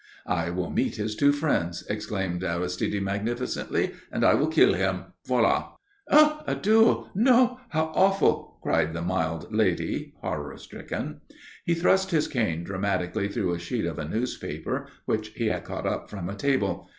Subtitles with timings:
[0.25, 5.13] "I will meet his two friends," exclaimed Aristide magnificently "and I will kill him.
[5.27, 5.73] Voilà!"
[6.09, 7.11] "Oh, a duel?
[7.13, 7.59] No!
[7.69, 11.21] How awful!" cried the mild lady horror stricken.
[11.65, 15.85] He thrust his cane dramatically through a sheet of a newspaper, which he had caught
[15.85, 16.89] up from a table.